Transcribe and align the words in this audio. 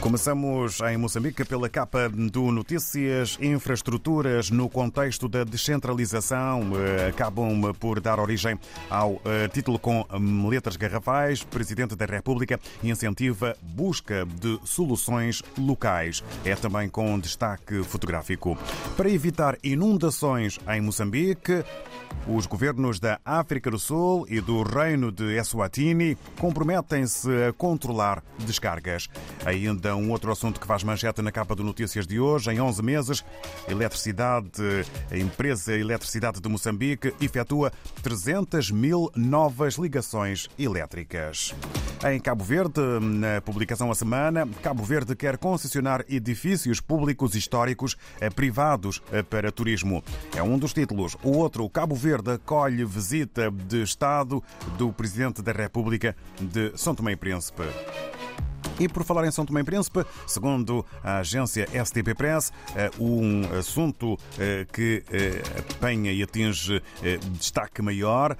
Começamos 0.00 0.80
em 0.80 0.96
Moçambique 0.96 1.44
pela 1.44 1.68
capa 1.68 2.08
do 2.08 2.50
Notícias. 2.50 3.36
Infraestruturas 3.38 4.50
no 4.50 4.66
contexto 4.66 5.28
da 5.28 5.44
descentralização 5.44 6.62
eh, 6.74 7.08
acabam 7.10 7.74
por 7.78 8.00
dar 8.00 8.18
origem 8.18 8.58
ao 8.88 9.20
eh, 9.26 9.46
título 9.48 9.78
com 9.78 10.06
hum, 10.10 10.48
letras 10.48 10.76
garrafais. 10.76 11.44
Presidente 11.44 11.94
da 11.94 12.06
República 12.06 12.58
incentiva 12.82 13.54
busca 13.62 14.24
de 14.24 14.58
soluções 14.64 15.42
locais. 15.58 16.24
É 16.46 16.54
também 16.56 16.88
com 16.88 17.18
destaque 17.18 17.82
fotográfico. 17.84 18.56
Para 18.96 19.10
evitar 19.10 19.58
inundações 19.62 20.58
em 20.66 20.80
Moçambique, 20.80 21.62
os 22.26 22.46
governos 22.46 23.00
da 23.00 23.18
África 23.24 23.70
do 23.70 23.78
Sul 23.78 24.26
e 24.28 24.40
do 24.40 24.62
Reino 24.62 25.10
de 25.10 25.36
Eswatini 25.36 26.16
comprometem-se 26.38 27.28
a 27.44 27.52
controlar 27.52 28.22
descargas. 28.38 29.08
Ainda 29.44 29.89
um 29.94 30.10
outro 30.10 30.30
assunto 30.30 30.60
que 30.60 30.66
faz 30.66 30.82
manchete 30.82 31.22
na 31.22 31.32
capa 31.32 31.54
do 31.54 31.62
Notícias 31.62 32.06
de 32.06 32.20
hoje. 32.20 32.50
Em 32.50 32.60
11 32.60 32.82
meses, 32.82 33.24
Eletricidade, 33.68 34.84
a 35.10 35.16
empresa 35.16 35.74
Eletricidade 35.74 36.40
de 36.40 36.48
Moçambique 36.48 37.14
efetua 37.20 37.72
300 38.02 38.70
mil 38.70 39.10
novas 39.14 39.74
ligações 39.74 40.48
elétricas. 40.58 41.54
Em 42.10 42.18
Cabo 42.18 42.42
Verde, 42.44 42.80
na 43.00 43.40
publicação 43.40 43.90
a 43.90 43.94
semana, 43.94 44.48
Cabo 44.62 44.82
Verde 44.82 45.14
quer 45.14 45.36
concessionar 45.36 46.04
edifícios 46.08 46.80
públicos 46.80 47.34
históricos 47.34 47.96
privados 48.34 49.02
para 49.28 49.52
turismo. 49.52 50.02
É 50.34 50.42
um 50.42 50.58
dos 50.58 50.72
títulos. 50.72 51.16
O 51.22 51.36
outro, 51.36 51.68
Cabo 51.68 51.94
Verde 51.94 52.32
acolhe 52.32 52.84
visita 52.84 53.50
de 53.50 53.82
Estado 53.82 54.42
do 54.78 54.92
Presidente 54.92 55.42
da 55.42 55.52
República 55.52 56.16
de 56.40 56.72
São 56.76 56.94
Tomé 56.94 57.12
e 57.12 57.16
Príncipe. 57.16 57.62
E 58.80 58.88
por 58.88 59.04
falar 59.04 59.26
em 59.26 59.30
São 59.30 59.44
Tomé 59.44 59.60
e 59.60 59.64
Príncipe, 59.64 60.06
segundo 60.26 60.86
a 61.04 61.18
agência 61.18 61.68
STP 61.84 62.14
Press, 62.14 62.50
eh, 62.74 62.90
um 62.98 63.42
assunto 63.58 64.18
eh, 64.38 64.66
que 64.72 65.04
eh, 65.12 65.42
apanha 65.58 66.10
e 66.10 66.22
atinge 66.22 66.82
destaque 67.32 67.82
maior 67.82 68.34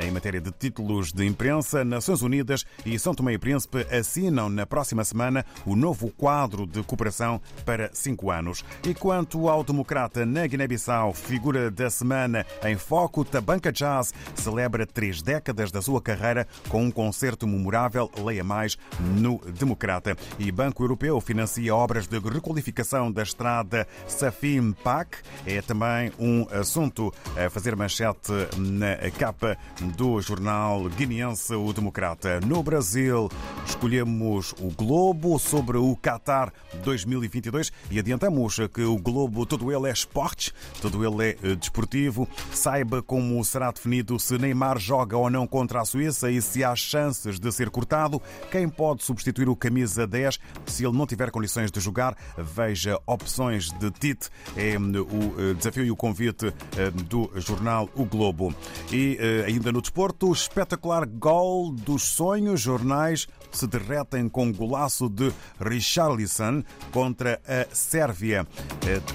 em 0.00 0.10
matéria 0.10 0.40
de 0.40 0.50
títulos 0.50 1.12
de 1.12 1.26
imprensa, 1.26 1.84
Nações 1.84 2.22
Unidas 2.22 2.64
e 2.86 2.98
São 2.98 3.14
Tomé 3.14 3.34
e 3.34 3.38
Príncipe 3.38 3.86
assinam 3.94 4.48
na 4.48 4.64
próxima 4.64 5.04
semana 5.04 5.44
o 5.66 5.76
novo 5.76 6.10
quadro 6.10 6.66
de 6.66 6.82
cooperação 6.82 7.40
para 7.66 7.90
cinco 7.92 8.30
anos. 8.30 8.64
E 8.86 8.94
quanto 8.94 9.50
ao 9.50 9.62
democrata 9.62 10.24
na 10.24 10.46
Guiné-Bissau, 10.46 11.12
figura 11.12 11.70
da 11.70 11.90
semana 11.90 12.46
em 12.64 12.76
foco, 12.76 13.22
Tabanca 13.22 13.70
Jazz 13.70 14.14
celebra 14.34 14.86
três 14.86 15.20
décadas 15.20 15.70
da 15.70 15.82
sua 15.82 16.00
carreira 16.00 16.46
com 16.70 16.84
um 16.84 16.90
concerto 16.90 17.46
memorável, 17.46 18.10
leia 18.16 18.44
mais, 18.44 18.78
no 18.98 19.38
Democrata. 19.52 19.73
Democrata. 19.74 20.16
E 20.38 20.52
Banco 20.52 20.84
Europeu 20.84 21.20
financia 21.20 21.74
obras 21.74 22.06
de 22.06 22.18
requalificação 22.18 23.10
da 23.10 23.22
estrada 23.22 23.86
Safim-Pac. 24.06 25.18
É 25.44 25.60
também 25.60 26.12
um 26.18 26.46
assunto 26.50 27.12
a 27.36 27.50
fazer 27.50 27.74
manchete 27.74 28.32
na 28.56 29.10
capa 29.18 29.58
do 29.96 30.20
jornal 30.20 30.88
guineense 30.90 31.54
O 31.54 31.72
Democrata. 31.72 32.40
No 32.40 32.62
Brasil, 32.62 33.28
escolhemos 33.66 34.54
o 34.60 34.70
Globo 34.70 35.38
sobre 35.40 35.76
o 35.76 35.96
Qatar 35.96 36.52
2022 36.84 37.72
e 37.90 37.98
adiantamos 37.98 38.56
que 38.72 38.82
o 38.82 38.96
Globo, 38.96 39.44
todo 39.44 39.72
ele 39.72 39.88
é 39.88 39.92
esporte, 39.92 40.52
todo 40.80 41.04
ele 41.04 41.30
é 41.30 41.36
eh, 41.42 41.54
desportivo. 41.56 42.28
Saiba 42.52 43.02
como 43.02 43.44
será 43.44 43.72
definido 43.72 44.20
se 44.20 44.38
Neymar 44.38 44.78
joga 44.78 45.16
ou 45.16 45.28
não 45.28 45.46
contra 45.46 45.80
a 45.80 45.84
Suíça 45.84 46.30
e 46.30 46.40
se 46.40 46.62
há 46.62 46.76
chances 46.76 47.40
de 47.40 47.50
ser 47.50 47.70
cortado. 47.70 48.22
Quem 48.52 48.68
pode 48.68 49.02
substituir 49.02 49.48
o 49.48 49.56
camisa 49.64 50.06
10. 50.06 50.38
Se 50.66 50.84
ele 50.84 50.96
não 50.96 51.06
tiver 51.06 51.30
condições 51.30 51.70
de 51.70 51.80
jogar, 51.80 52.14
veja 52.36 53.00
opções 53.06 53.70
de 53.70 53.90
Tite. 53.90 54.28
É 54.54 54.78
hum, 54.78 54.92
o 55.00 55.40
eh, 55.40 55.54
desafio 55.54 55.84
e 55.84 55.90
o 55.90 55.96
convite 55.96 56.52
eh, 56.76 56.90
do 56.90 57.30
jornal 57.36 57.88
O 57.94 58.04
Globo. 58.04 58.54
E 58.92 59.16
eh, 59.18 59.44
ainda 59.46 59.72
no 59.72 59.80
desporto, 59.80 60.30
espetacular 60.32 61.06
gol 61.06 61.72
dos 61.72 62.02
sonhos. 62.02 62.60
Jornais 62.60 63.26
se 63.56 63.66
derretem 63.66 64.28
com 64.28 64.52
golaço 64.52 65.08
de 65.08 65.32
Richarlison 65.60 66.62
contra 66.90 67.40
a 67.46 67.74
Sérvia. 67.74 68.46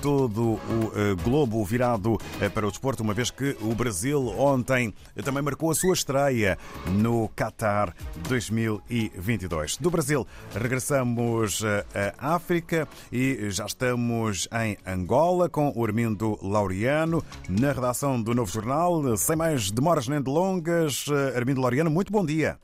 Todo 0.02 0.54
o 0.54 1.16
globo 1.24 1.64
virado 1.64 2.18
para 2.54 2.68
o 2.68 2.72
desporto, 2.72 3.04
uma 3.04 3.14
vez 3.14 3.30
que 3.32 3.56
o 3.62 3.76
Brasil 3.76 4.28
ontem 4.38 4.94
também 5.24 5.44
marcou 5.44 5.72
a 5.72 5.76
sua 5.76 5.94
estreia 5.94 6.58
no 6.88 7.30
Qatar 7.36 7.94
2022. 8.28 9.78
Do 9.78 9.90
Brasil, 9.90 10.26
Regressamos 10.54 11.64
à 12.20 12.36
África 12.36 12.88
e 13.12 13.50
já 13.50 13.66
estamos 13.66 14.48
em 14.64 14.78
Angola 14.86 15.50
com 15.50 15.72
o 15.76 15.86
Armindo 15.86 16.38
Laureano 16.42 17.24
na 17.48 17.72
redação 17.72 18.22
do 18.22 18.34
Novo 18.34 18.52
Jornal. 18.52 19.18
Sem 19.18 19.36
mais 19.36 19.72
demoras 19.72 20.08
nem 20.08 20.22
delongas, 20.22 21.06
Armindo 21.36 21.62
Laureano, 21.62 21.90
muito 21.90 22.12
bom 22.12 22.26
dia. 22.26 22.58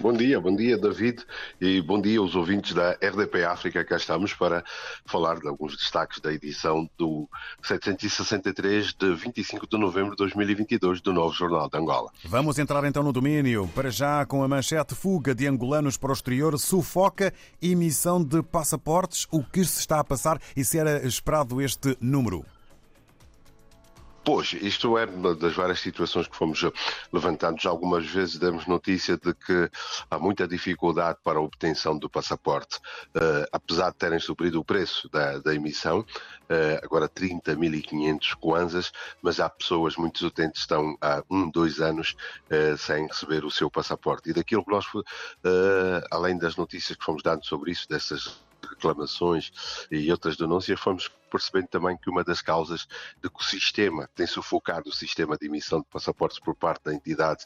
Bom 0.00 0.12
dia, 0.12 0.40
bom 0.40 0.54
dia 0.54 0.78
David 0.78 1.24
e 1.60 1.82
bom 1.82 2.00
dia 2.00 2.20
aos 2.20 2.36
ouvintes 2.36 2.72
da 2.72 2.92
RDP 2.92 3.42
África. 3.42 3.84
Cá 3.84 3.96
estamos 3.96 4.32
para 4.32 4.62
falar 5.04 5.40
de 5.40 5.48
alguns 5.48 5.76
destaques 5.76 6.20
da 6.20 6.32
edição 6.32 6.88
do 6.96 7.28
763 7.62 8.94
de 8.94 9.14
25 9.14 9.66
de 9.66 9.76
novembro 9.76 10.12
de 10.12 10.18
2022 10.18 11.00
do 11.00 11.12
Novo 11.12 11.34
Jornal 11.34 11.68
de 11.68 11.76
Angola. 11.78 12.12
Vamos 12.24 12.60
entrar 12.60 12.84
então 12.84 13.02
no 13.02 13.12
domínio. 13.12 13.68
Para 13.74 13.90
já, 13.90 14.24
com 14.24 14.44
a 14.44 14.48
manchete 14.48 14.94
fuga 14.94 15.34
de 15.34 15.48
angolanos 15.48 15.96
para 15.96 16.10
o 16.10 16.12
exterior 16.12 16.56
sufoca 16.60 17.34
emissão 17.60 18.22
de 18.22 18.40
passaportes. 18.40 19.26
O 19.32 19.42
que 19.42 19.64
se 19.64 19.80
está 19.80 19.98
a 19.98 20.04
passar 20.04 20.40
e 20.56 20.64
se 20.64 20.78
era 20.78 21.04
esperado 21.04 21.60
este 21.60 21.96
número? 22.00 22.44
Pois, 24.30 24.52
isto 24.52 24.98
é 24.98 25.06
uma 25.06 25.34
das 25.34 25.54
várias 25.54 25.80
situações 25.80 26.28
que 26.28 26.36
fomos 26.36 26.62
levantando. 27.10 27.58
Já 27.58 27.70
algumas 27.70 28.04
vezes 28.04 28.36
demos 28.36 28.66
notícia 28.66 29.16
de 29.16 29.32
que 29.32 29.70
há 30.10 30.18
muita 30.18 30.46
dificuldade 30.46 31.18
para 31.24 31.38
a 31.38 31.40
obtenção 31.40 31.98
do 31.98 32.10
passaporte, 32.10 32.76
uh, 32.76 33.48
apesar 33.50 33.88
de 33.90 33.96
terem 33.96 34.18
subido 34.18 34.60
o 34.60 34.64
preço 34.64 35.08
da, 35.08 35.38
da 35.38 35.54
emissão, 35.54 36.00
uh, 36.00 36.84
agora 36.84 37.08
30.500 37.08 38.34
kwanzas, 38.34 38.92
mas 39.22 39.40
há 39.40 39.48
pessoas, 39.48 39.96
muitos 39.96 40.20
utentes 40.20 40.60
estão 40.60 40.94
há 41.00 41.24
um, 41.30 41.50
dois 41.50 41.80
anos 41.80 42.14
uh, 42.50 42.76
sem 42.76 43.06
receber 43.06 43.46
o 43.46 43.50
seu 43.50 43.70
passaporte. 43.70 44.28
E 44.28 44.34
daquilo 44.34 44.62
que 44.62 44.70
nós, 44.70 44.84
além 46.10 46.36
das 46.36 46.54
notícias 46.54 46.98
que 46.98 47.04
fomos 47.04 47.22
dando 47.22 47.46
sobre 47.46 47.70
isso, 47.70 47.88
dessas 47.88 48.46
reclamações 48.62 49.50
e 49.90 50.10
outras 50.10 50.36
denúncias, 50.36 50.80
fomos 50.80 51.08
percebendo 51.30 51.68
também 51.68 51.96
que 51.96 52.10
uma 52.10 52.24
das 52.24 52.40
causas 52.40 52.86
de 53.22 53.28
que 53.28 53.40
o 53.40 53.44
sistema 53.44 54.08
tem 54.14 54.26
sufocado 54.26 54.88
o 54.88 54.92
sistema 54.92 55.36
de 55.36 55.46
emissão 55.46 55.80
de 55.80 55.86
passaportes 55.86 56.40
por 56.40 56.54
parte 56.54 56.84
da 56.84 56.94
entidade 56.94 57.44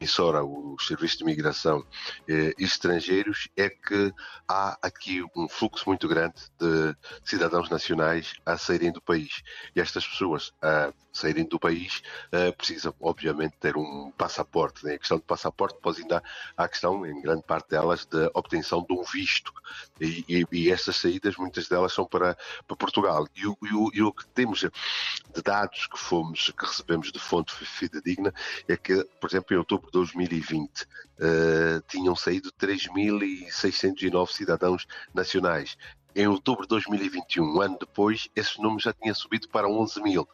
emissora, 0.00 0.44
os 0.44 0.86
serviços 0.86 1.18
de 1.18 1.24
imigração 1.24 1.84
eh, 2.28 2.54
estrangeiros, 2.58 3.48
é 3.56 3.68
que 3.68 4.12
há 4.46 4.78
aqui 4.80 5.22
um 5.36 5.48
fluxo 5.48 5.84
muito 5.86 6.06
grande 6.08 6.36
de 6.58 6.96
cidadãos 7.24 7.68
nacionais 7.68 8.34
a 8.46 8.56
saírem 8.56 8.92
do 8.92 9.02
país. 9.02 9.42
E 9.74 9.80
estas 9.80 10.06
pessoas 10.06 10.52
a 10.62 10.92
saírem 11.18 11.44
do 11.44 11.58
país 11.58 12.02
eh, 12.32 12.52
precisam, 12.52 12.94
obviamente, 13.00 13.56
ter 13.60 13.76
um 13.76 14.10
passaporte. 14.12 14.84
Né? 14.84 14.94
A 14.94 14.98
questão 14.98 15.18
do 15.18 15.24
passaporte 15.24 15.78
pode 15.80 16.02
ainda 16.02 16.22
há 16.56 16.64
a 16.64 16.68
questão, 16.68 17.04
em 17.04 17.20
grande 17.20 17.42
parte 17.42 17.70
delas, 17.70 18.04
de 18.04 18.30
obtenção 18.34 18.84
de 18.88 18.92
um 18.92 19.02
visto. 19.02 19.52
E, 20.00 20.24
e, 20.28 20.46
e 20.52 20.70
estas 20.70 20.96
saídas, 20.96 21.36
muitas 21.36 21.68
delas 21.68 21.92
são 21.92 22.06
para, 22.06 22.36
para 22.66 22.76
Portugal. 22.76 23.26
E 23.34 23.46
o, 23.46 23.56
e, 23.62 23.74
o, 23.74 23.90
e 23.94 24.02
o 24.02 24.12
que 24.12 24.26
temos 24.28 24.60
de 24.60 25.42
dados 25.42 25.86
que 25.86 25.98
fomos, 25.98 26.50
que 26.56 26.64
recebemos 26.64 27.12
de 27.12 27.18
fonte 27.18 27.54
fidedigna, 27.54 28.32
é 28.66 28.76
que, 28.76 29.04
por 29.20 29.28
exemplo, 29.28 29.54
em 29.54 29.58
outubro 29.58 29.86
de 29.86 29.92
2020 29.92 30.82
uh, 30.82 31.82
tinham 31.88 32.14
saído 32.14 32.52
3.609 32.52 34.32
cidadãos 34.32 34.86
nacionais. 35.12 35.76
Em 36.14 36.26
outubro 36.26 36.62
de 36.62 36.70
2021, 36.70 37.44
um 37.44 37.60
ano 37.60 37.78
depois, 37.78 38.28
esse 38.34 38.60
número 38.60 38.82
já 38.82 38.92
tinha 38.92 39.14
subido 39.14 39.48
para 39.48 39.68
11 39.68 40.02
mil. 40.02 40.28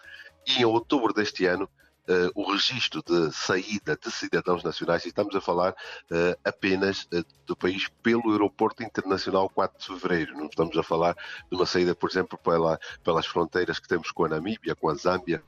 E 0.46 0.60
em 0.60 0.64
outubro 0.64 1.12
deste 1.12 1.46
ano, 1.46 1.68
Uh, 2.06 2.28
o 2.34 2.52
registro 2.52 3.02
de 3.02 3.34
saída 3.34 3.96
de 3.96 4.10
cidadãos 4.10 4.62
nacionais, 4.62 5.06
e 5.06 5.08
estamos 5.08 5.34
a 5.34 5.40
falar 5.40 5.72
uh, 5.72 6.38
apenas 6.44 7.04
uh, 7.04 7.24
do 7.46 7.56
país 7.56 7.88
pelo 8.02 8.30
Aeroporto 8.30 8.82
Internacional 8.82 9.48
4 9.48 9.78
de 9.78 9.86
Fevereiro. 9.86 10.36
Não 10.36 10.44
estamos 10.44 10.76
a 10.76 10.82
falar 10.82 11.16
de 11.50 11.56
uma 11.56 11.64
saída, 11.64 11.94
por 11.94 12.10
exemplo, 12.10 12.36
pela, 12.36 12.78
pelas 13.02 13.24
fronteiras 13.24 13.78
que 13.78 13.88
temos 13.88 14.10
com 14.10 14.26
a 14.26 14.28
Namíbia, 14.28 14.74
com 14.74 14.90
a 14.90 14.94
Zâmbia 14.94 15.42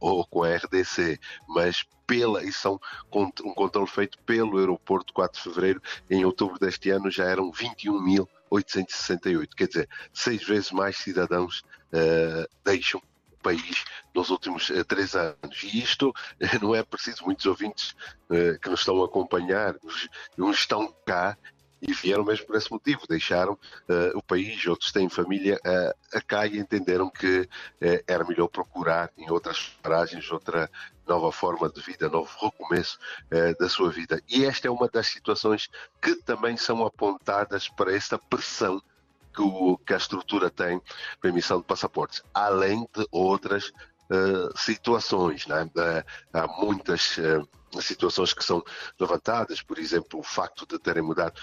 ou 0.00 0.26
com 0.26 0.42
a 0.42 0.56
RDC, 0.56 1.20
mas 1.46 1.86
pela, 2.04 2.42
e 2.42 2.52
são 2.52 2.80
um 3.14 3.54
controle 3.54 3.86
feito 3.86 4.18
pelo 4.26 4.58
aeroporto 4.58 5.12
4 5.12 5.38
de 5.38 5.44
Fevereiro, 5.44 5.80
em 6.10 6.24
outubro 6.24 6.58
deste 6.58 6.90
ano 6.90 7.12
já 7.12 7.26
eram 7.26 7.52
21.868, 7.52 9.50
quer 9.56 9.68
dizer, 9.68 9.88
seis 10.12 10.42
vezes 10.42 10.72
mais 10.72 10.96
cidadãos 10.96 11.62
deixam 12.64 13.00
país 13.42 13.84
nos 14.14 14.30
últimos 14.30 14.70
uh, 14.70 14.84
três 14.84 15.14
anos. 15.14 15.62
E 15.62 15.82
isto 15.82 16.10
uh, 16.10 16.14
não 16.62 16.74
é 16.74 16.82
preciso, 16.82 17.24
muitos 17.24 17.46
ouvintes 17.46 17.94
que 18.62 18.70
nos 18.70 18.80
estão 18.80 19.02
a 19.02 19.04
acompanhar, 19.04 19.74
uns 20.38 20.56
estão 20.56 20.90
cá 21.04 21.36
e 21.82 21.92
vieram 21.92 22.24
mesmo 22.24 22.46
por 22.46 22.54
esse 22.54 22.70
motivo, 22.70 23.08
deixaram 23.08 23.54
uh, 23.54 24.16
o 24.16 24.22
país, 24.22 24.64
outros 24.66 24.92
têm 24.92 25.08
família 25.08 25.58
uh, 25.66 26.24
cá 26.28 26.46
e 26.46 26.56
entenderam 26.56 27.10
que 27.10 27.40
uh, 27.40 27.48
era 28.06 28.24
melhor 28.24 28.46
procurar 28.46 29.10
em 29.18 29.28
outras 29.28 29.76
paragens 29.82 30.30
outra 30.30 30.70
nova 31.04 31.32
forma 31.32 31.68
de 31.68 31.80
vida, 31.80 32.08
novo 32.08 32.30
recomeço 32.40 32.96
da 33.58 33.68
sua 33.68 33.90
vida. 33.90 34.22
E 34.28 34.44
esta 34.44 34.68
é 34.68 34.70
uma 34.70 34.88
das 34.88 35.08
situações 35.08 35.68
que 36.00 36.14
também 36.14 36.56
são 36.56 36.86
apontadas 36.86 37.68
para 37.68 37.92
esta 37.92 38.16
pressão 38.16 38.80
que, 39.34 39.42
o, 39.42 39.78
que 39.78 39.94
a 39.94 39.96
estrutura 39.96 40.50
tem 40.50 40.80
para 41.20 41.30
emissão 41.30 41.58
de 41.58 41.64
passaportes, 41.64 42.22
além 42.34 42.86
de 42.94 43.06
outras 43.10 43.68
uh, 43.68 44.56
situações. 44.56 45.46
Né? 45.46 45.64
Uh, 45.64 46.04
há 46.32 46.46
muitas 46.46 47.16
uh, 47.18 47.48
situações 47.80 48.34
que 48.34 48.44
são 48.44 48.62
levantadas, 49.00 49.62
por 49.62 49.78
exemplo, 49.78 50.20
o 50.20 50.22
facto 50.22 50.66
de 50.66 50.78
terem 50.78 51.02
mudado 51.02 51.40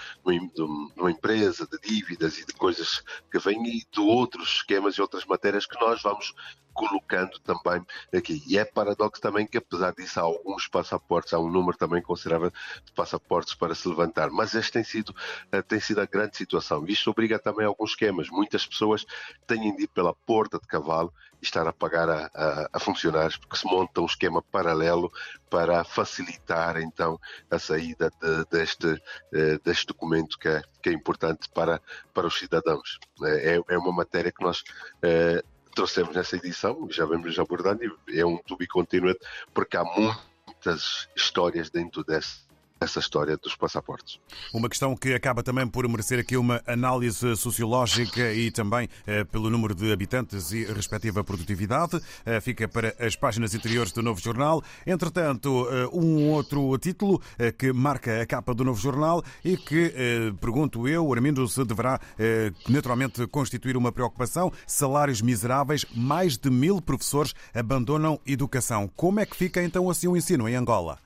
numa 0.96 1.10
empresa, 1.10 1.66
de 1.66 1.78
dívidas 1.80 2.38
e 2.38 2.46
de 2.46 2.52
coisas 2.52 3.02
que 3.30 3.38
vêm 3.38 3.66
e 3.66 3.84
de 3.90 4.00
outros 4.00 4.56
esquemas 4.56 4.94
e 4.94 5.02
outras 5.02 5.24
matérias 5.24 5.66
que 5.66 5.80
nós 5.80 6.02
vamos 6.02 6.32
colocando 6.80 7.38
também 7.40 7.84
aqui. 8.14 8.42
E 8.46 8.56
é 8.56 8.64
paradoxo 8.64 9.20
também 9.20 9.46
que, 9.46 9.58
apesar 9.58 9.92
disso, 9.92 10.18
há 10.18 10.22
alguns 10.22 10.66
passaportes, 10.66 11.34
há 11.34 11.38
um 11.38 11.50
número 11.50 11.76
também 11.76 12.00
considerável 12.00 12.50
de 12.84 12.92
passaportes 12.92 13.54
para 13.54 13.74
se 13.74 13.86
levantar. 13.86 14.30
Mas 14.30 14.54
esta 14.54 14.72
tem 14.72 14.84
sido, 14.84 15.14
eh, 15.52 15.60
tem 15.60 15.78
sido 15.78 16.00
a 16.00 16.06
grande 16.06 16.36
situação. 16.38 16.86
Isto 16.86 17.10
obriga 17.10 17.38
também 17.38 17.66
a 17.66 17.68
alguns 17.68 17.90
esquemas. 17.90 18.30
Muitas 18.30 18.66
pessoas 18.66 19.04
têm 19.46 19.76
de 19.76 19.84
ir 19.84 19.88
pela 19.88 20.14
porta 20.14 20.58
de 20.58 20.66
cavalo 20.66 21.12
e 21.40 21.44
estar 21.44 21.66
a 21.66 21.72
pagar 21.72 22.08
a, 22.08 22.30
a, 22.34 22.68
a 22.72 22.80
funcionários, 22.80 23.36
porque 23.36 23.56
se 23.56 23.66
monta 23.66 24.00
um 24.00 24.06
esquema 24.06 24.42
paralelo 24.42 25.12
para 25.50 25.84
facilitar 25.84 26.78
então 26.78 27.18
a 27.50 27.58
saída 27.58 28.10
de, 28.20 28.44
deste, 28.50 29.02
eh, 29.34 29.58
deste 29.62 29.86
documento 29.88 30.38
que 30.38 30.48
é, 30.48 30.62
que 30.82 30.88
é 30.88 30.92
importante 30.92 31.48
para, 31.52 31.80
para 32.14 32.26
os 32.26 32.38
cidadãos. 32.38 32.98
É, 33.22 33.60
é 33.68 33.78
uma 33.78 33.92
matéria 33.92 34.32
que 34.32 34.42
nós 34.42 34.62
eh, 35.02 35.42
trouxemos 35.74 36.14
nessa 36.14 36.36
edição, 36.36 36.88
já 36.90 37.04
vamos 37.04 37.38
abordando, 37.38 37.82
é 38.12 38.24
um 38.24 38.38
to 38.38 38.56
be 38.56 38.66
continued, 38.66 39.18
porque 39.54 39.76
há 39.76 39.84
muitas 39.84 41.08
histórias 41.16 41.70
dentro 41.70 42.04
desse, 42.04 42.40
essa 42.80 42.98
história 42.98 43.36
dos 43.36 43.54
passaportes. 43.54 44.18
Uma 44.52 44.68
questão 44.68 44.96
que 44.96 45.12
acaba 45.12 45.42
também 45.42 45.66
por 45.66 45.86
merecer 45.86 46.18
aqui 46.18 46.36
uma 46.36 46.62
análise 46.66 47.36
sociológica 47.36 48.32
e 48.32 48.50
também 48.50 48.88
eh, 49.06 49.24
pelo 49.24 49.50
número 49.50 49.74
de 49.74 49.92
habitantes 49.92 50.50
e 50.52 50.64
respectiva 50.64 51.22
produtividade. 51.22 52.00
Eh, 52.24 52.40
fica 52.40 52.66
para 52.66 52.94
as 52.98 53.14
páginas 53.14 53.54
interiores 53.54 53.92
do 53.92 54.02
Novo 54.02 54.20
Jornal. 54.20 54.62
Entretanto, 54.86 55.68
eh, 55.70 55.88
um 55.92 56.30
outro 56.30 56.76
título 56.78 57.20
eh, 57.38 57.52
que 57.52 57.72
marca 57.72 58.22
a 58.22 58.26
capa 58.26 58.54
do 58.54 58.64
Novo 58.64 58.80
Jornal 58.80 59.22
e 59.44 59.56
que, 59.56 59.92
eh, 59.94 60.32
pergunto 60.40 60.88
eu, 60.88 61.12
Armindo, 61.12 61.46
se 61.46 61.62
deverá 61.64 62.00
eh, 62.18 62.50
naturalmente 62.68 63.26
constituir 63.26 63.76
uma 63.76 63.92
preocupação. 63.92 64.50
Salários 64.66 65.20
miseráveis, 65.20 65.84
mais 65.94 66.38
de 66.38 66.50
mil 66.50 66.80
professores 66.80 67.34
abandonam 67.54 68.18
educação. 68.26 68.88
Como 68.96 69.20
é 69.20 69.26
que 69.26 69.36
fica 69.36 69.62
então 69.62 69.90
assim 69.90 70.08
o 70.08 70.16
ensino 70.16 70.48
em 70.48 70.54
Angola? 70.54 70.98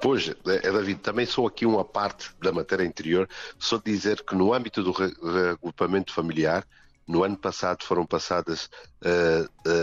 Pois, 0.00 0.28
é, 0.28 0.32
é, 0.46 0.72
David, 0.72 1.00
também 1.00 1.26
sou 1.26 1.46
aqui 1.46 1.66
uma 1.66 1.84
parte 1.84 2.30
da 2.40 2.52
matéria 2.52 2.84
interior, 2.84 3.28
só 3.58 3.78
dizer 3.78 4.22
que 4.24 4.34
no 4.34 4.54
âmbito 4.54 4.82
do 4.82 4.92
reagrupamento 4.92 6.12
familiar, 6.12 6.66
no 7.06 7.24
ano 7.24 7.36
passado 7.36 7.82
foram 7.84 8.06
passadas 8.06 8.70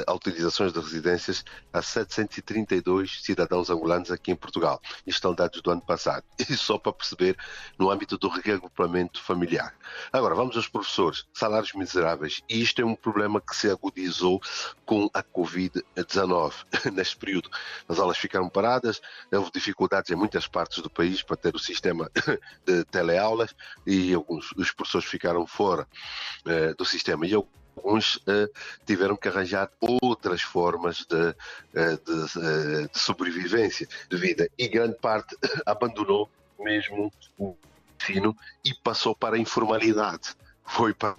autorizações 0.08 0.74
de 0.74 0.80
residências 0.80 1.44
a 1.72 1.82
732 1.82 3.24
cidadãos 3.24 3.70
angolanos 3.70 4.12
aqui 4.12 4.32
em 4.32 4.36
Portugal. 4.36 4.82
Isto 5.06 5.22
são 5.22 5.36
dados 5.36 5.62
do 5.62 5.72
ano 5.72 5.82
passado. 5.82 6.24
E 6.48 6.56
só 6.56 6.78
para 6.78 6.94
perceber 6.94 7.36
no 7.78 7.90
âmbito 7.90 8.18
do 8.18 8.28
reagrupamento 8.28 9.22
familiar. 9.22 9.74
Agora, 10.14 10.36
vamos 10.36 10.56
aos 10.56 10.68
professores. 10.68 11.26
Salários 11.34 11.74
miseráveis. 11.74 12.42
E 12.48 12.62
isto 12.62 12.82
é 12.82 12.86
um 12.86 12.96
problema 12.96 13.42
que 13.42 13.56
se 13.56 13.70
agudizou 13.70 14.40
com 14.86 15.10
a 15.14 15.24
Covid-19 15.24 16.54
neste 16.94 17.18
período. 17.18 17.50
As 17.88 18.00
aulas 18.00 18.18
ficaram 18.18 18.48
paradas, 18.50 19.02
houve 19.32 19.52
dificuldades 19.52 20.12
em 20.12 20.16
muitas 20.16 20.48
partes 20.48 20.82
do 20.82 20.90
país 20.90 21.24
para 21.24 21.36
ter 21.36 21.56
o 21.56 21.60
sistema 21.60 22.10
de 22.66 22.84
teleaulas 22.86 23.56
e 23.86 24.14
alguns 24.14 24.52
os 24.56 24.72
professores 24.72 25.08
ficaram 25.08 25.46
fora 25.48 25.88
uh, 26.46 26.76
do 26.76 26.86
sistema. 26.86 27.26
E 27.26 27.34
alguns 27.75 28.16
uh, 28.18 28.50
tiveram 28.86 29.16
que 29.16 29.27
arranjar 29.27 29.69
outras 29.80 30.42
formas 30.42 31.06
de, 31.06 31.16
uh, 31.16 31.36
de, 32.06 32.39
uh, 32.39 32.89
de, 32.89 33.00
sobrevivência, 33.00 33.88
de 34.10 34.18
vida. 34.18 34.50
E 34.57 34.68
grande 34.68 34.95
parte 34.95 35.36
abandonou 35.66 36.30
mesmo 36.60 37.12
o 37.38 37.56
ensino 38.01 38.36
e 38.63 38.74
passou 38.74 39.16
para 39.16 39.36
a 39.36 39.39
informalidade. 39.39 40.36
Foi 40.63 40.94
para, 40.94 41.16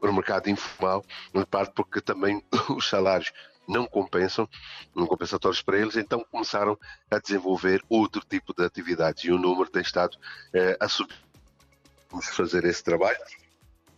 o 0.00 0.12
mercado 0.12 0.50
informal, 0.50 1.04
em 1.34 1.44
parte 1.44 1.72
porque 1.74 2.00
também 2.00 2.42
os 2.76 2.88
salários 2.88 3.32
não 3.66 3.86
compensam, 3.86 4.48
não 4.94 5.06
compensatórios 5.06 5.60
para 5.60 5.78
eles, 5.78 5.96
então 5.96 6.24
começaram 6.30 6.78
a 7.10 7.18
desenvolver 7.18 7.82
outro 7.88 8.22
tipo 8.24 8.54
de 8.54 8.64
atividades 8.64 9.24
e 9.24 9.32
o 9.32 9.38
número 9.38 9.68
tem 9.68 9.82
estado 9.82 10.16
a 10.78 10.88
subir. 10.88 11.18
Vamos 12.08 12.28
fazer 12.28 12.64
esse 12.64 12.84
trabalho 12.84 13.18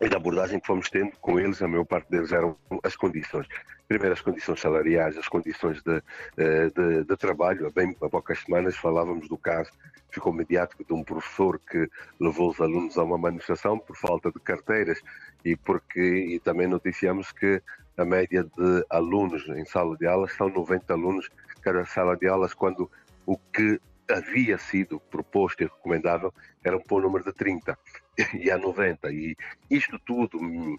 e 0.01 0.09
da 0.09 0.17
abordagem 0.17 0.61
que 0.61 0.67
fomos 0.67 0.89
tendo 0.89 1.13
com 1.21 1.41
eles, 1.41 1.61
a 1.61 1.67
maior 1.67 1.85
parte 1.85 2.09
deles 2.09 2.31
eram 2.31 2.57
as 2.85 2.95
condições. 2.95 3.47
Primeiro, 3.89 4.13
as 4.13 4.21
condições 4.21 4.61
salariais, 4.61 5.17
as 5.17 5.27
condições 5.27 5.83
de, 5.83 6.03
eh, 6.37 6.71
de, 6.71 7.05
de 7.05 7.17
trabalho. 7.17 7.67
Há 7.67 7.71
bem 7.71 7.97
há 8.01 8.09
poucas 8.09 8.39
semanas 8.41 8.77
falávamos 8.77 9.29
do 9.29 9.37
caso, 9.37 9.71
ficou 10.11 10.33
mediático, 10.33 10.85
de 10.85 10.93
um 10.93 11.03
professor 11.03 11.59
que 11.59 11.89
levou 12.21 12.51
os 12.51 12.61
alunos 12.61 12.97
a 12.97 13.03
uma 13.03 13.19
manifestação 13.19 13.79
por 13.79 13.97
falta 13.97 14.31
de 14.31 14.39
carteiras 14.39 15.01
e, 15.45 15.57
porque, 15.57 16.01
e 16.01 16.39
também 16.39 16.69
noticiamos 16.69 17.33
que 17.33 17.61
a 17.97 18.05
média 18.05 18.45
de 18.45 18.87
alunos 18.91 19.49
em 19.49 19.65
sala 19.65 19.97
de 19.97 20.07
aulas 20.07 20.33
são 20.35 20.49
90 20.49 20.93
alunos 20.93 21.29
cada 21.61 21.85
sala 21.85 22.17
de 22.17 22.29
aulas, 22.29 22.55
quando 22.55 22.89
o 23.27 23.37
que 23.37 23.81
havia 24.11 24.59
sido 24.59 24.99
proposto 24.99 25.63
e 25.63 25.67
recomendado 25.67 26.33
era 26.65 26.77
um 26.77 26.83
bom 26.87 27.01
número 27.01 27.25
de 27.25 27.33
30 27.33 27.79
e 28.35 28.51
há 28.51 28.59
90. 28.59 29.11
E 29.13 29.37
isto 29.71 29.99
tudo, 30.01 30.39
uh, 30.39 30.79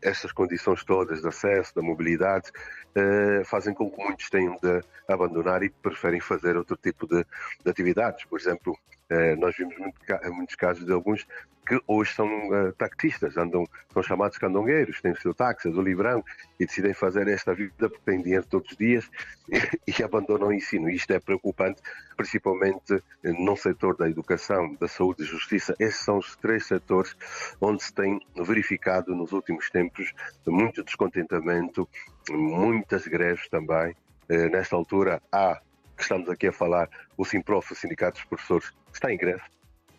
estas 0.00 0.32
condições 0.32 0.84
todas 0.84 1.20
de 1.20 1.28
acesso, 1.28 1.74
da 1.74 1.82
mobilidade, 1.82 2.50
uh, 2.96 3.44
fazem 3.44 3.74
com 3.74 3.90
que 3.90 4.02
muitos 4.02 4.30
tenham 4.30 4.56
de 4.62 4.82
abandonar 5.08 5.62
e 5.62 5.70
preferem 5.70 6.20
fazer 6.20 6.56
outro 6.56 6.76
tipo 6.76 7.06
de, 7.06 7.24
de 7.64 7.70
atividades. 7.70 8.24
Por 8.24 8.38
exemplo, 8.38 8.76
uh, 9.12 9.40
nós 9.40 9.56
vimos 9.56 9.76
muito, 9.78 9.96
muitos 10.32 10.54
casos 10.56 10.84
de 10.84 10.92
alguns 10.92 11.26
que 11.66 11.80
hoje 11.86 12.12
são 12.14 12.26
uh, 12.26 12.72
taxistas, 12.72 13.36
andam, 13.36 13.64
são 13.92 14.02
chamados 14.02 14.36
candongueiros, 14.36 15.00
têm 15.00 15.12
o 15.12 15.20
seu 15.20 15.32
táxi, 15.32 15.70
do 15.70 15.80
livrão, 15.80 16.24
e 16.58 16.66
decidem 16.66 16.92
fazer 16.92 17.28
esta 17.28 17.54
vida 17.54 17.88
porque 17.88 18.02
têm 18.04 18.20
dinheiro 18.20 18.44
todos 18.46 18.72
os 18.72 18.76
dias 18.76 19.08
e, 19.48 19.92
e 19.98 20.02
abandonam 20.02 20.48
o 20.48 20.52
ensino. 20.52 20.90
Isto 20.90 21.12
é 21.12 21.20
preocupante, 21.20 21.80
principalmente 22.16 23.02
no 23.22 23.56
setor 23.56 23.96
da 23.96 24.08
educação, 24.08 24.74
da 24.74 24.88
saúde 24.88 25.22
e 25.22 25.26
justiça. 25.26 25.74
Esses 25.78 26.00
são 26.00 26.18
os 26.18 26.34
três 26.36 26.66
setores 26.66 27.14
onde 27.60 27.82
se 27.84 27.94
tem 27.94 28.20
verificado 28.36 29.14
nos 29.14 29.32
últimos 29.32 29.70
tempos 29.70 30.12
muito 30.46 30.82
descontentamento, 30.82 31.88
muitas 32.30 33.06
greves 33.06 33.48
também. 33.48 33.94
Nesta 34.28 34.74
altura 34.76 35.22
há, 35.30 35.60
que 35.96 36.02
estamos 36.02 36.28
aqui 36.28 36.46
a 36.48 36.52
falar, 36.52 36.88
o 37.16 37.24
Simprof, 37.24 37.72
o 37.72 37.76
Sindicato 37.76 38.18
dos 38.18 38.24
Professores, 38.24 38.72
está 38.92 39.12
em 39.12 39.16
greve 39.16 39.42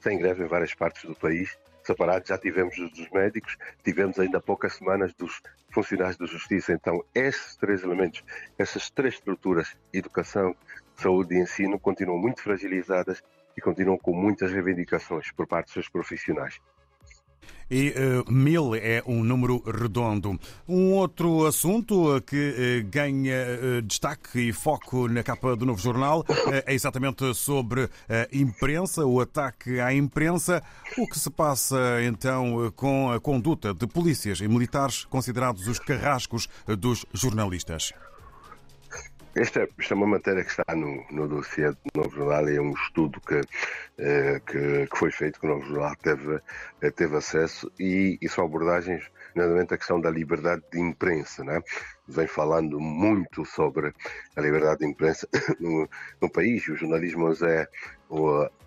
sem 0.04 0.20
greve 0.20 0.44
em 0.44 0.48
várias 0.48 0.74
partes 0.74 1.06
do 1.06 1.16
país, 1.16 1.58
separados. 1.82 2.28
Já 2.28 2.38
tivemos 2.38 2.76
dos 2.76 3.10
médicos, 3.10 3.58
tivemos 3.84 4.20
ainda 4.20 4.38
há 4.38 4.42
poucas 4.42 4.74
semanas 4.74 5.14
dos 5.14 5.42
funcionários 5.72 6.18
da 6.18 6.26
Justiça. 6.26 6.74
Então, 6.74 7.02
esses 7.16 7.56
três 7.56 7.84
elementos, 7.84 8.22
essas 8.58 8.90
três 8.90 9.14
estruturas, 9.14 9.78
educação, 9.94 10.54
saúde 10.96 11.36
e 11.36 11.40
ensino, 11.40 11.80
continuam 11.80 12.20
muito 12.20 12.42
fragilizadas 12.42 13.24
e 13.56 13.62
continuam 13.62 13.98
com 13.98 14.14
muitas 14.14 14.52
reivindicações 14.52 15.32
por 15.32 15.48
parte 15.48 15.68
dos 15.68 15.74
seus 15.74 15.90
profissionais 15.90 16.60
e 17.70 17.90
uh, 17.90 18.32
mil 18.32 18.76
é 18.76 19.02
um 19.06 19.24
número 19.24 19.64
redondo. 19.66 20.40
Um 20.68 20.92
outro 20.94 21.46
assunto 21.46 22.22
que 22.22 22.82
uh, 22.84 22.90
ganha 22.90 23.46
uh, 23.46 23.82
destaque 23.82 24.50
e 24.50 24.54
foco 24.54 25.08
na 25.08 25.24
capa 25.24 25.56
do 25.56 25.66
novo 25.66 25.82
jornal 25.82 26.24
é 26.68 26.74
exatamente 26.74 27.34
sobre 27.34 27.90
a 28.08 28.28
imprensa, 28.32 29.06
o 29.06 29.20
ataque 29.20 29.80
à 29.80 29.94
imprensa. 29.94 30.62
O 30.98 31.08
que 31.08 31.20
se 31.20 31.30
passa 31.30 31.78
então 32.04 32.72
com 32.76 33.12
a 33.12 33.20
conduta 33.20 33.74
de 33.74 33.88
polícias 33.88 34.40
e 34.40 34.48
militares 34.48 35.06
considerados 35.06 35.68
os 35.68 35.80
carrascos 35.80 36.48
dos 36.78 37.06
jornalistas? 37.14 37.92
Esta, 39.36 39.68
esta, 39.80 39.96
é 39.96 39.98
uma 39.98 40.06
matéria 40.06 40.44
que 40.44 40.52
está 40.52 40.64
no, 40.76 41.04
no 41.10 41.28
dossiê 41.28 41.72
do 41.72 41.78
Novo 41.96 42.16
Jornal 42.16 42.48
e 42.50 42.56
é 42.56 42.62
um 42.62 42.72
estudo 42.74 43.20
que, 43.20 43.42
eh, 43.98 44.40
que, 44.46 44.86
que, 44.86 44.98
foi 44.98 45.12
feito, 45.12 45.40
que 45.40 45.48
o 45.48 45.50
Novo 45.50 45.66
Jornal 45.66 45.96
teve, 45.96 46.40
eh, 46.82 46.92
teve 46.92 47.16
acesso 47.16 47.72
e, 47.80 48.20
e 48.22 48.30
são 48.30 48.46
abordagens, 48.46 49.10
nomeadamente 49.34 49.74
a 49.74 49.78
questão 49.78 50.00
da 50.00 50.12
liberdade 50.12 50.62
de 50.72 50.80
imprensa. 50.80 51.44
Né? 51.44 51.60
Vem 52.08 52.28
falando 52.28 52.80
muito 52.80 53.44
sobre 53.44 53.92
a 54.36 54.42
liberdade 54.42 54.82
de 54.82 54.86
imprensa 54.86 55.28
no, 55.60 55.90
no 56.22 56.30
país. 56.30 56.68
O 56.68 56.76
jornalismo 56.76 57.32
é, 57.44 57.68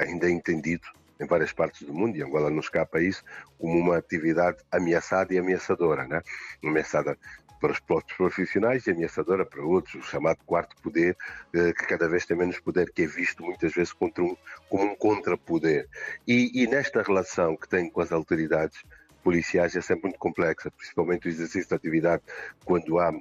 ainda 0.00 0.26
é 0.26 0.30
entendido 0.30 0.88
em 1.20 1.26
várias 1.26 1.52
partes 1.52 1.86
do 1.86 1.94
mundo, 1.94 2.16
e 2.16 2.22
Angola 2.22 2.50
não 2.50 2.60
escapa 2.60 3.00
isso, 3.00 3.24
como 3.58 3.78
uma 3.78 3.96
atividade 3.96 4.58
ameaçada 4.70 5.32
e 5.32 5.38
ameaçadora, 5.38 6.06
né? 6.06 6.20
ameaçada 6.62 7.16
para 7.66 7.72
os 7.72 7.80
próprios 7.80 8.16
profissionais 8.16 8.86
e 8.86 8.92
ameaçadora 8.92 9.44
para 9.44 9.60
outros, 9.60 9.96
o 9.96 10.02
chamado 10.02 10.38
quarto 10.46 10.80
poder, 10.80 11.16
eh, 11.52 11.72
que 11.72 11.86
cada 11.86 12.08
vez 12.08 12.24
tem 12.24 12.36
menos 12.36 12.60
poder, 12.60 12.92
que 12.92 13.02
é 13.02 13.06
visto 13.06 13.42
muitas 13.42 13.74
vezes 13.74 13.92
contra 13.92 14.22
um, 14.22 14.36
como 14.68 14.92
um 14.92 14.94
contrapoder. 14.94 15.88
E, 16.28 16.62
e 16.62 16.66
nesta 16.68 17.02
relação 17.02 17.56
que 17.56 17.68
tem 17.68 17.90
com 17.90 18.00
as 18.00 18.12
autoridades 18.12 18.84
policiais 19.24 19.74
é 19.74 19.80
sempre 19.80 20.04
muito 20.04 20.18
complexa, 20.18 20.70
principalmente 20.70 21.26
o 21.26 21.28
exercício 21.28 21.68
da 21.68 21.74
atividade 21.74 22.22
quando 22.64 23.00
há 23.00 23.12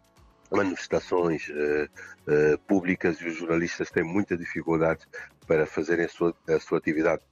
manifestações 0.51 1.49
uh, 1.49 1.89
uh, 2.31 2.59
públicas 2.67 3.19
e 3.19 3.27
os 3.27 3.37
jornalistas 3.37 3.89
têm 3.89 4.03
muita 4.03 4.37
dificuldade 4.37 5.07
para 5.47 5.65
fazerem 5.65 6.05
a 6.05 6.09
sua, 6.09 6.35
a 6.47 6.59
sua 6.59 6.77
atividade 6.77 7.23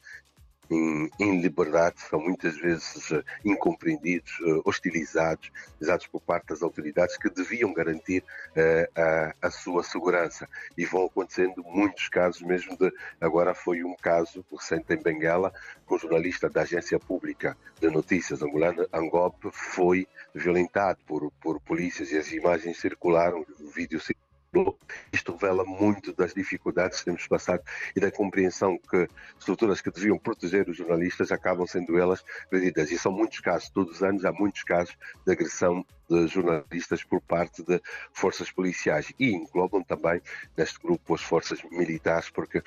em, 0.69 1.09
em, 1.19 1.41
liberdade 1.41 2.01
são 2.01 2.19
muitas 2.19 2.57
vezes 2.57 3.11
uh, 3.11 3.23
incompreendidos, 3.43 4.39
uh, 4.39 4.61
hostilizados, 4.65 5.51
usados 5.79 6.07
por 6.07 6.21
parte 6.21 6.47
das 6.47 6.61
autoridades 6.61 7.17
que 7.17 7.29
deviam 7.29 7.73
garantir 7.73 8.23
uh, 8.23 8.99
a, 8.99 9.47
a, 9.47 9.51
sua 9.51 9.83
segurança. 9.83 10.47
E 10.77 10.85
vão 10.85 11.05
acontecendo 11.05 11.63
muitos 11.63 12.07
casos, 12.09 12.41
mesmo 12.41 12.77
de. 12.77 12.91
Agora 13.19 13.53
foi 13.53 13.83
um 13.83 13.95
caso 13.95 14.45
recente 14.51 14.93
em 14.93 15.01
Benguela, 15.01 15.53
com 15.85 15.95
um 15.95 15.99
jornalista 15.99 16.49
da 16.49 16.61
agência 16.61 16.99
pública 16.99 17.57
de 17.79 17.89
notícias 17.89 18.41
angolana, 18.41 18.87
Angop, 18.93 19.35
foi 19.51 20.07
violentado 20.33 20.99
por, 21.05 21.31
por 21.41 21.59
polícias 21.61 22.11
e 22.11 22.17
as 22.17 22.31
imagens 22.31 22.79
circularam, 22.79 23.45
o 23.59 23.67
vídeo 23.69 23.99
circulou 23.99 24.22
isto 25.11 25.33
revela 25.33 25.63
muito 25.63 26.13
das 26.13 26.33
dificuldades 26.33 26.99
que 26.99 27.05
temos 27.05 27.27
passado 27.27 27.63
e 27.95 27.99
da 27.99 28.11
compreensão 28.11 28.77
que 28.77 29.07
estruturas 29.39 29.81
que 29.81 29.91
deviam 29.91 30.17
proteger 30.17 30.69
os 30.69 30.77
jornalistas 30.77 31.31
acabam 31.31 31.65
sendo 31.65 31.97
elas 31.97 32.23
agredidas. 32.47 32.91
E 32.91 32.97
são 32.97 33.11
muitos 33.11 33.39
casos, 33.39 33.69
todos 33.69 33.95
os 33.95 34.03
anos 34.03 34.25
há 34.25 34.31
muitos 34.31 34.63
casos 34.63 34.95
de 35.25 35.31
agressão 35.31 35.85
de 36.09 36.27
jornalistas 36.27 37.03
por 37.03 37.21
parte 37.21 37.63
de 37.63 37.81
forças 38.11 38.51
policiais 38.51 39.11
e 39.19 39.31
englobam 39.31 39.83
também 39.83 40.21
neste 40.55 40.79
grupo 40.79 41.15
as 41.15 41.21
forças 41.21 41.63
militares, 41.71 42.29
porque 42.29 42.61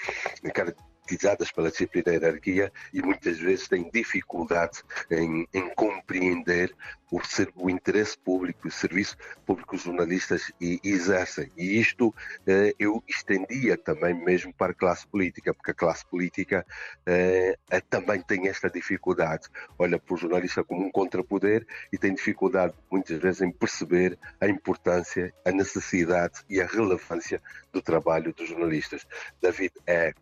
cada 0.53 0.75
caracterizadas 1.07 1.53
pela 1.53 1.71
disciplina 1.71 2.13
hierarquia 2.13 2.73
e 2.93 3.01
muitas 3.01 3.39
vezes 3.39 3.69
têm 3.69 3.89
dificuldade 3.91 4.83
em, 5.11 5.47
em 5.55 5.71
compreender 5.75 6.75
o, 7.11 7.21
o, 7.55 7.71
interesse 7.71 8.19
público, 8.19 8.67
o 8.67 8.71
serviço 8.71 9.17
público 9.45 9.71
que 9.71 9.77
os 9.77 9.83
jornalistas 9.83 10.51
exercem. 10.61 11.51
E 11.57 11.79
isto 11.79 12.13
eh, 12.47 12.75
eu 12.79 13.03
estendia 13.07 13.77
também 13.77 14.13
mesmo 14.13 14.53
para 14.53 14.73
a 14.73 14.75
classe 14.75 15.07
política, 15.07 15.55
porque 15.55 15.71
a 15.71 15.75
classe 15.75 16.05
política 16.07 16.67
eh, 17.07 17.57
também 17.89 18.21
tem 18.21 18.49
esta 18.49 18.69
dificuldade. 18.69 19.47
Olha 19.79 20.01
para 20.01 20.15
o 20.15 20.17
jornalista 20.17 20.65
como 20.65 20.85
um 20.85 20.91
contrapoder 20.91 21.65
e 21.93 21.99
tem 21.99 22.13
dificuldade 22.13 22.75
muitas 22.91 23.19
vezes 23.19 23.41
em 23.41 23.53
perceber 23.53 24.19
a 24.41 24.49
importância, 24.49 25.33
a 25.45 25.53
necessidade 25.53 26.43
e 26.51 26.61
a 26.61 26.67
relevância 26.67 27.41
do 27.73 27.81
trabalho 27.81 28.35
dos 28.35 28.49
jornalistas. 28.49 29.07
David, 29.41 29.73
é 29.87 30.13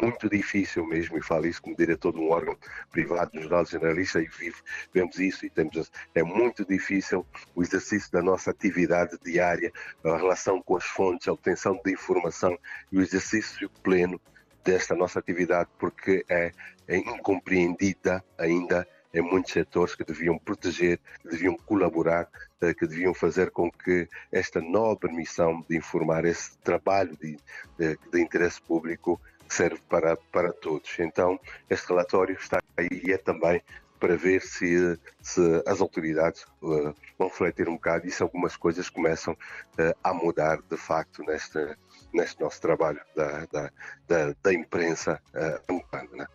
muito 0.00 0.28
difícil 0.28 0.86
mesmo, 0.86 1.18
e 1.18 1.22
falo 1.22 1.46
isso 1.46 1.62
como 1.62 1.76
diretor 1.76 2.12
de 2.12 2.18
um 2.18 2.30
órgão 2.30 2.56
privado 2.90 3.32
do 3.32 3.42
Jornal 3.42 3.64
Generalista 3.64 4.20
e 4.20 4.26
vivo, 4.26 4.62
vemos 4.92 5.18
isso 5.18 5.44
e 5.46 5.50
temos, 5.50 5.90
é 6.14 6.22
muito 6.22 6.64
difícil 6.64 7.26
o 7.54 7.62
exercício 7.62 8.10
da 8.10 8.22
nossa 8.22 8.50
atividade 8.50 9.18
diária, 9.22 9.72
a 10.04 10.16
relação 10.16 10.62
com 10.62 10.76
as 10.76 10.84
fontes, 10.84 11.28
a 11.28 11.32
obtenção 11.32 11.80
de 11.84 11.92
informação 11.92 12.58
e 12.90 12.98
o 12.98 13.02
exercício 13.02 13.68
pleno 13.82 14.20
desta 14.64 14.94
nossa 14.94 15.18
atividade, 15.18 15.68
porque 15.78 16.24
é, 16.28 16.52
é 16.86 16.96
incompreendida 16.96 18.24
ainda 18.38 18.86
em 19.14 19.20
muitos 19.20 19.52
setores 19.52 19.94
que 19.94 20.04
deviam 20.04 20.38
proteger, 20.38 20.98
que 21.20 21.28
deviam 21.28 21.54
colaborar, 21.54 22.28
eh, 22.62 22.72
que 22.72 22.86
deviam 22.86 23.12
fazer 23.12 23.50
com 23.50 23.70
que 23.70 24.08
esta 24.30 24.60
nobre 24.60 25.12
missão 25.12 25.62
de 25.68 25.76
informar, 25.76 26.24
esse 26.24 26.56
trabalho 26.58 27.16
de, 27.18 27.36
de, 27.78 27.98
de 28.10 28.20
interesse 28.20 28.60
público, 28.62 29.20
serve 29.52 29.80
para, 29.88 30.16
para 30.16 30.52
todos. 30.52 30.98
Então, 30.98 31.38
este 31.68 31.88
relatório 31.88 32.34
está 32.34 32.58
aí 32.76 32.88
e 33.04 33.12
é 33.12 33.18
também 33.18 33.62
para 34.00 34.16
ver 34.16 34.42
se, 34.42 34.98
se 35.20 35.40
as 35.64 35.80
autoridades 35.80 36.44
uh, 36.60 36.92
vão 37.16 37.28
refletir 37.28 37.68
um 37.68 37.74
bocado 37.74 38.06
e 38.06 38.10
se 38.10 38.20
algumas 38.20 38.56
coisas 38.56 38.90
começam 38.90 39.34
uh, 39.34 39.96
a 40.02 40.12
mudar 40.12 40.60
de 40.68 40.76
facto 40.76 41.22
neste, 41.22 41.76
neste 42.12 42.40
nosso 42.40 42.60
trabalho 42.60 43.00
da, 43.14 43.46
da, 43.46 43.70
da, 44.08 44.34
da 44.42 44.52
imprensa 44.52 45.22
uh, 45.32 46.16
né? 46.16 46.26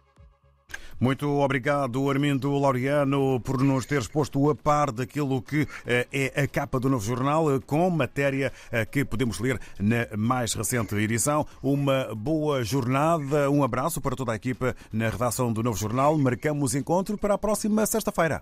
Muito 1.00 1.30
obrigado, 1.30 2.10
Armindo 2.10 2.58
Laureano, 2.58 3.40
por 3.42 3.62
nos 3.62 3.86
teres 3.86 4.08
posto 4.08 4.50
a 4.50 4.56
par 4.56 4.92
daquilo 4.92 5.44
que 5.44 5.68
eh, 5.86 6.08
é 6.12 6.42
a 6.42 6.48
capa 6.48 6.80
do 6.80 6.90
novo 6.90 7.06
jornal, 7.06 7.54
eh, 7.54 7.60
com 7.60 7.88
matéria 7.92 8.52
eh, 8.72 8.84
que 8.84 9.06
podemos 9.06 9.40
ler 9.40 9.60
na 9.80 10.08
mais 10.18 10.56
recente 10.56 10.96
edição. 10.96 11.46
Uma 11.62 12.16
boa 12.16 12.64
jornada, 12.64 13.48
um 13.52 13.64
abraço 13.64 14.02
para 14.02 14.16
toda 14.16 14.32
a 14.32 14.36
equipa 14.36 14.76
na 14.92 15.08
redação 15.08 15.54
do 15.54 15.62
novo 15.62 15.78
jornal. 15.78 16.18
Marcamos 16.18 16.74
encontro 16.74 17.16
para 17.16 17.36
a 17.36 17.38
próxima 17.38 17.86
sexta-feira. 17.86 18.42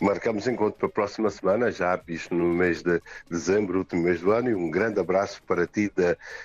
Marcamos 0.00 0.46
encontro 0.46 0.78
para 0.78 0.86
a 0.86 0.92
próxima 0.92 1.28
semana, 1.30 1.72
já 1.72 2.00
no 2.30 2.54
mês 2.54 2.82
de 2.82 3.00
dezembro, 3.28 3.78
último 3.78 4.02
mês 4.02 4.20
do 4.20 4.30
ano, 4.30 4.50
e 4.50 4.54
um 4.54 4.70
grande 4.70 5.00
abraço 5.00 5.42
para 5.42 5.66
ti, 5.66 5.90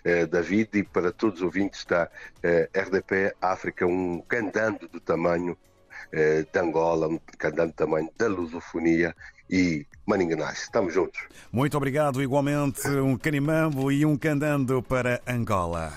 eh, 0.04 0.26
David, 0.26 0.70
e 0.74 0.84
para 0.84 1.12
todos 1.12 1.40
os 1.40 1.44
ouvintes 1.44 1.86
da 1.86 2.10
eh, 2.42 2.68
RDP 2.74 3.36
África, 3.40 3.86
um 3.86 4.22
candando 4.22 4.88
do 4.88 5.00
tamanho 5.00 5.56
eh, 6.12 6.46
de 6.52 6.60
Angola, 6.60 7.08
um 7.08 7.20
candando 7.38 7.72
do 7.72 7.76
tamanho 7.76 8.10
da 8.18 8.28
lusofonia 8.28 9.16
e 9.50 9.86
Maninganás. 10.06 10.64
Estamos 10.64 10.94
juntos. 10.94 11.22
Muito 11.52 11.78
obrigado, 11.78 12.24
igualmente, 12.24 12.88
um 12.88 13.16
canimambo 13.16 13.92
e 13.92 14.04
um 14.04 14.18
candando 14.18 14.82
para 14.82 15.22
Angola. 15.28 15.94